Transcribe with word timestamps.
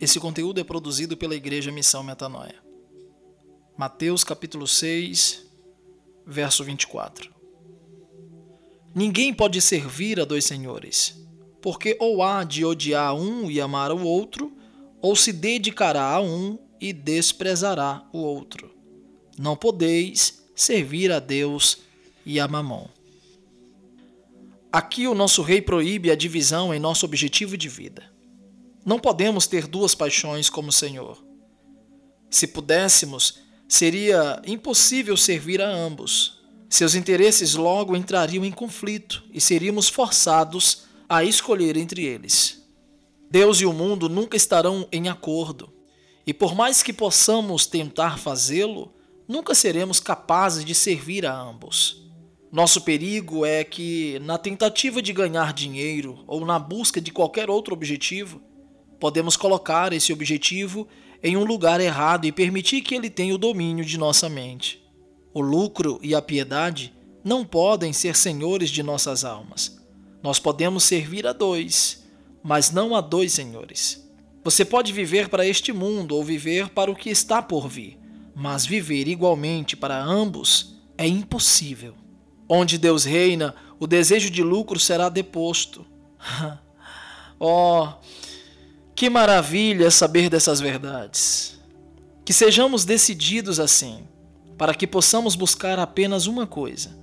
Esse 0.00 0.20
conteúdo 0.20 0.60
é 0.60 0.64
produzido 0.64 1.16
pela 1.16 1.34
Igreja 1.34 1.72
Missão 1.72 2.04
Metanoia. 2.04 2.54
Mateus 3.76 4.22
capítulo 4.22 4.64
6, 4.64 5.44
verso 6.24 6.62
24. 6.62 7.34
Ninguém 8.94 9.34
pode 9.34 9.60
servir 9.60 10.20
a 10.20 10.24
dois 10.24 10.44
senhores, 10.44 11.20
porque 11.60 11.96
ou 11.98 12.22
há 12.22 12.44
de 12.44 12.64
odiar 12.64 13.12
um 13.12 13.50
e 13.50 13.60
amar 13.60 13.90
o 13.90 14.04
outro, 14.04 14.52
ou 15.02 15.16
se 15.16 15.32
dedicará 15.32 16.12
a 16.12 16.20
um 16.20 16.56
e 16.80 16.92
desprezará 16.92 18.08
o 18.12 18.18
outro. 18.18 18.70
Não 19.36 19.56
podeis 19.56 20.44
servir 20.54 21.10
a 21.10 21.18
Deus 21.18 21.78
e 22.24 22.38
a 22.38 22.46
Mamon. 22.46 22.86
Aqui 24.70 25.08
o 25.08 25.14
nosso 25.14 25.42
rei 25.42 25.60
proíbe 25.60 26.08
a 26.08 26.14
divisão 26.14 26.72
em 26.72 26.78
nosso 26.78 27.04
objetivo 27.04 27.56
de 27.56 27.68
vida. 27.68 28.16
Não 28.84 28.98
podemos 28.98 29.46
ter 29.46 29.66
duas 29.66 29.94
paixões 29.94 30.48
como 30.48 30.72
Senhor. 30.72 31.22
Se 32.30 32.46
pudéssemos, 32.46 33.40
seria 33.68 34.40
impossível 34.46 35.16
servir 35.16 35.60
a 35.60 35.68
ambos. 35.68 36.38
Seus 36.70 36.94
interesses 36.94 37.54
logo 37.54 37.96
entrariam 37.96 38.44
em 38.44 38.52
conflito 38.52 39.24
e 39.32 39.40
seríamos 39.40 39.88
forçados 39.88 40.84
a 41.08 41.24
escolher 41.24 41.76
entre 41.76 42.04
eles. 42.04 42.62
Deus 43.30 43.60
e 43.60 43.66
o 43.66 43.72
mundo 43.72 44.08
nunca 44.08 44.36
estarão 44.36 44.88
em 44.90 45.08
acordo, 45.08 45.72
e 46.26 46.32
por 46.32 46.54
mais 46.54 46.82
que 46.82 46.92
possamos 46.92 47.66
tentar 47.66 48.18
fazê-lo, 48.18 48.94
nunca 49.26 49.54
seremos 49.54 50.00
capazes 50.00 50.64
de 50.64 50.74
servir 50.74 51.26
a 51.26 51.38
ambos. 51.38 52.06
Nosso 52.50 52.80
perigo 52.80 53.44
é 53.44 53.62
que, 53.64 54.18
na 54.20 54.38
tentativa 54.38 55.02
de 55.02 55.12
ganhar 55.12 55.52
dinheiro 55.52 56.24
ou 56.26 56.44
na 56.46 56.58
busca 56.58 57.00
de 57.00 57.10
qualquer 57.10 57.50
outro 57.50 57.74
objetivo, 57.74 58.40
podemos 58.98 59.36
colocar 59.36 59.92
esse 59.92 60.12
objetivo 60.12 60.86
em 61.22 61.36
um 61.36 61.44
lugar 61.44 61.80
errado 61.80 62.24
e 62.26 62.32
permitir 62.32 62.80
que 62.80 62.94
ele 62.94 63.10
tenha 63.10 63.34
o 63.34 63.38
domínio 63.38 63.84
de 63.84 63.98
nossa 63.98 64.28
mente. 64.28 64.82
O 65.32 65.40
lucro 65.40 65.98
e 66.02 66.14
a 66.14 66.22
piedade 66.22 66.92
não 67.24 67.44
podem 67.44 67.92
ser 67.92 68.16
senhores 68.16 68.70
de 68.70 68.82
nossas 68.82 69.24
almas. 69.24 69.78
Nós 70.22 70.38
podemos 70.38 70.84
servir 70.84 71.26
a 71.26 71.32
dois, 71.32 72.04
mas 72.42 72.70
não 72.70 72.94
a 72.94 73.00
dois 73.00 73.32
senhores. 73.32 74.08
Você 74.44 74.64
pode 74.64 74.92
viver 74.92 75.28
para 75.28 75.46
este 75.46 75.72
mundo 75.72 76.16
ou 76.16 76.24
viver 76.24 76.70
para 76.70 76.90
o 76.90 76.96
que 76.96 77.10
está 77.10 77.42
por 77.42 77.68
vir, 77.68 77.98
mas 78.34 78.64
viver 78.64 79.08
igualmente 79.08 79.76
para 79.76 80.02
ambos 80.02 80.78
é 80.96 81.06
impossível. 81.06 81.94
Onde 82.48 82.78
Deus 82.78 83.04
reina, 83.04 83.54
o 83.78 83.86
desejo 83.86 84.30
de 84.30 84.42
lucro 84.42 84.80
será 84.80 85.08
deposto. 85.08 85.84
oh, 87.38 87.92
que 88.98 89.08
maravilha 89.08 89.92
saber 89.92 90.28
dessas 90.28 90.58
verdades. 90.60 91.56
Que 92.24 92.32
sejamos 92.32 92.84
decididos 92.84 93.60
assim, 93.60 94.08
para 94.58 94.74
que 94.74 94.88
possamos 94.88 95.36
buscar 95.36 95.78
apenas 95.78 96.26
uma 96.26 96.48
coisa. 96.48 96.98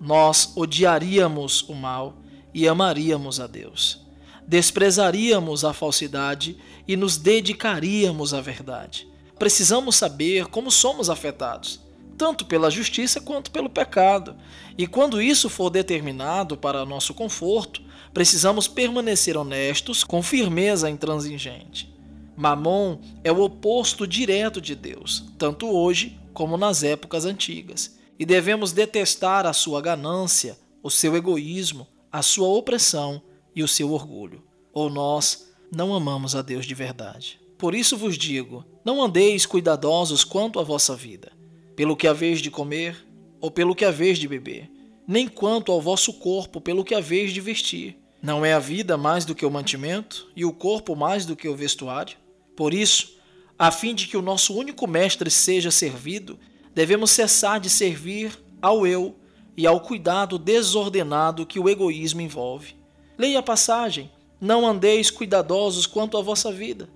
Nós 0.00 0.54
odiaríamos 0.56 1.60
o 1.68 1.74
mal 1.74 2.22
e 2.54 2.66
amaríamos 2.66 3.38
a 3.38 3.46
Deus. 3.46 4.00
Desprezaríamos 4.46 5.62
a 5.62 5.74
falsidade 5.74 6.56
e 6.88 6.96
nos 6.96 7.18
dedicaríamos 7.18 8.32
à 8.32 8.40
verdade. 8.40 9.06
Precisamos 9.38 9.96
saber 9.96 10.46
como 10.46 10.70
somos 10.70 11.10
afetados 11.10 11.82
tanto 12.20 12.44
pela 12.44 12.70
justiça 12.70 13.18
quanto 13.18 13.50
pelo 13.50 13.70
pecado. 13.70 14.36
E 14.76 14.86
quando 14.86 15.22
isso 15.22 15.48
for 15.48 15.70
determinado 15.70 16.54
para 16.54 16.84
nosso 16.84 17.14
conforto, 17.14 17.80
precisamos 18.12 18.68
permanecer 18.68 19.38
honestos 19.38 20.04
com 20.04 20.22
firmeza 20.22 20.90
intransigente. 20.90 21.90
Mamon 22.36 23.00
é 23.24 23.32
o 23.32 23.40
oposto 23.40 24.06
direto 24.06 24.60
de 24.60 24.74
Deus, 24.74 25.32
tanto 25.38 25.66
hoje 25.66 26.20
como 26.34 26.58
nas 26.58 26.82
épocas 26.82 27.24
antigas, 27.24 27.98
e 28.18 28.26
devemos 28.26 28.70
detestar 28.70 29.46
a 29.46 29.54
sua 29.54 29.80
ganância, 29.80 30.58
o 30.82 30.90
seu 30.90 31.16
egoísmo, 31.16 31.86
a 32.12 32.20
sua 32.20 32.48
opressão 32.48 33.22
e 33.56 33.62
o 33.62 33.68
seu 33.68 33.92
orgulho. 33.92 34.44
Ou 34.74 34.90
nós 34.90 35.50
não 35.74 35.94
amamos 35.94 36.34
a 36.34 36.42
Deus 36.42 36.66
de 36.66 36.74
verdade. 36.74 37.40
Por 37.56 37.74
isso 37.74 37.96
vos 37.96 38.18
digo: 38.18 38.62
não 38.84 39.02
andeis 39.02 39.46
cuidadosos 39.46 40.22
quanto 40.22 40.60
à 40.60 40.62
vossa 40.62 40.94
vida 40.94 41.39
pelo 41.80 41.96
que 41.96 42.06
haveis 42.06 42.42
de 42.42 42.50
comer, 42.50 42.94
ou 43.40 43.50
pelo 43.50 43.74
que 43.74 43.86
haveis 43.86 44.18
de 44.18 44.28
beber, 44.28 44.70
nem 45.08 45.26
quanto 45.26 45.72
ao 45.72 45.80
vosso 45.80 46.12
corpo, 46.12 46.60
pelo 46.60 46.84
que 46.84 46.94
haveis 46.94 47.32
de 47.32 47.40
vestir. 47.40 47.96
Não 48.20 48.44
é 48.44 48.52
a 48.52 48.58
vida 48.58 48.98
mais 48.98 49.24
do 49.24 49.34
que 49.34 49.46
o 49.46 49.50
mantimento, 49.50 50.28
e 50.36 50.44
o 50.44 50.52
corpo 50.52 50.94
mais 50.94 51.24
do 51.24 51.34
que 51.34 51.48
o 51.48 51.56
vestuário? 51.56 52.18
Por 52.54 52.74
isso, 52.74 53.16
a 53.58 53.70
fim 53.70 53.94
de 53.94 54.08
que 54.08 54.16
o 54.18 54.20
nosso 54.20 54.54
único 54.54 54.86
mestre 54.86 55.30
seja 55.30 55.70
servido, 55.70 56.38
devemos 56.74 57.12
cessar 57.12 57.58
de 57.58 57.70
servir 57.70 58.38
ao 58.60 58.86
eu 58.86 59.16
e 59.56 59.66
ao 59.66 59.80
cuidado 59.80 60.38
desordenado 60.38 61.46
que 61.46 61.58
o 61.58 61.66
egoísmo 61.66 62.20
envolve. 62.20 62.76
Leia 63.16 63.38
a 63.38 63.42
passagem: 63.42 64.10
Não 64.38 64.66
andeis 64.66 65.10
cuidadosos 65.10 65.86
quanto 65.86 66.18
à 66.18 66.20
vossa 66.20 66.52
vida 66.52 66.90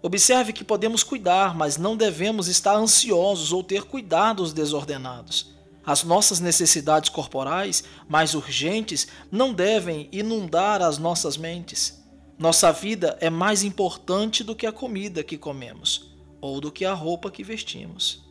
Observe 0.00 0.52
que 0.52 0.62
podemos 0.62 1.02
cuidar, 1.02 1.56
mas 1.56 1.76
não 1.76 1.96
devemos 1.96 2.46
estar 2.46 2.76
ansiosos 2.76 3.52
ou 3.52 3.64
ter 3.64 3.82
cuidados 3.82 4.52
desordenados. 4.52 5.54
As 5.84 6.04
nossas 6.04 6.38
necessidades 6.38 7.08
corporais, 7.08 7.82
mais 8.08 8.34
urgentes, 8.34 9.08
não 9.30 9.52
devem 9.52 10.08
inundar 10.12 10.82
as 10.82 10.98
nossas 10.98 11.36
mentes. 11.36 11.98
Nossa 12.38 12.70
vida 12.70 13.18
é 13.20 13.28
mais 13.28 13.64
importante 13.64 14.44
do 14.44 14.54
que 14.54 14.66
a 14.66 14.72
comida 14.72 15.24
que 15.24 15.36
comemos 15.36 16.08
ou 16.40 16.60
do 16.60 16.70
que 16.70 16.84
a 16.84 16.94
roupa 16.94 17.30
que 17.30 17.42
vestimos. 17.42 18.22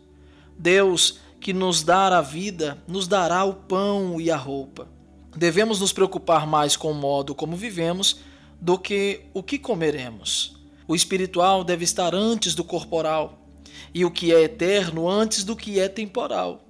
Deus, 0.57 1.19
que 1.41 1.51
nos 1.51 1.83
dá 1.83 2.17
a 2.17 2.21
vida, 2.21 2.81
nos 2.87 3.07
dará 3.07 3.43
o 3.43 3.53
pão 3.53 4.21
e 4.21 4.31
a 4.31 4.37
roupa. 4.37 4.87
Devemos 5.35 5.81
nos 5.81 5.91
preocupar 5.91 6.47
mais 6.47 6.77
com 6.77 6.91
o 6.91 6.95
modo 6.95 7.35
como 7.35 7.57
vivemos 7.57 8.21
do 8.61 8.79
que 8.79 9.25
o 9.33 9.43
que 9.43 9.59
comeremos. 9.59 10.56
O 10.87 10.95
espiritual 10.95 11.63
deve 11.63 11.83
estar 11.83 12.15
antes 12.15 12.55
do 12.55 12.63
corporal, 12.63 13.45
e 13.93 14.05
o 14.05 14.11
que 14.11 14.33
é 14.33 14.41
eterno 14.43 15.09
antes 15.09 15.43
do 15.43 15.55
que 15.55 15.79
é 15.79 15.89
temporal. 15.89 16.63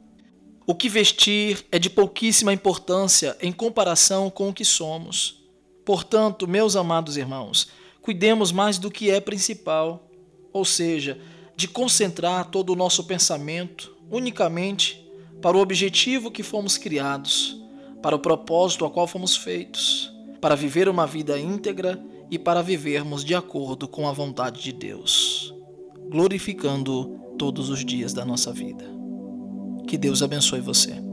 O 0.66 0.74
que 0.74 0.90
vestir 0.90 1.66
é 1.72 1.78
de 1.78 1.90
pouquíssima 1.90 2.52
importância 2.52 3.38
em 3.42 3.52
comparação 3.52 4.30
com 4.30 4.50
o 4.50 4.54
que 4.54 4.66
somos. 4.66 5.44
Portanto, 5.86 6.48
meus 6.48 6.76
amados 6.76 7.16
irmãos, 7.16 7.70
cuidemos 8.02 8.52
mais 8.52 8.78
do 8.78 8.92
que 8.92 9.10
é 9.10 9.22
principal, 9.22 10.10
ou 10.52 10.66
seja, 10.66 11.20
de 11.56 11.68
concentrar 11.68 12.46
todo 12.46 12.74
o 12.74 12.76
nosso 12.76 13.06
pensamento 13.06 13.96
unicamente 14.10 15.08
para 15.42 15.56
o 15.56 15.62
objetivo 15.62 16.32
que 16.32 16.44
fomos 16.44 16.78
criados, 16.78 17.62
para 18.02 18.16
o 18.16 18.20
propósito 18.20 18.84
ao 18.84 18.92
qual 18.92 19.08
fomos 19.08 19.38
feitos, 19.38 20.12
para 20.42 20.56
viver 20.56 20.90
uma 20.90 21.06
vida 21.06 21.40
íntegra 21.40 22.04
e 22.30 22.38
para 22.38 22.62
vivermos 22.62 23.24
de 23.24 23.36
acordo 23.36 23.88
com 23.88 24.08
a 24.08 24.12
vontade 24.12 24.62
de 24.62 24.72
Deus, 24.72 25.54
glorificando 26.10 27.18
todos 27.38 27.70
os 27.70 27.86
dias 27.86 28.14
da 28.14 28.26
nossa 28.26 28.52
vida. 28.52 28.86
Que 29.88 29.98
Deus 29.98 30.22
abençoe 30.22 30.60
você. 30.60 31.07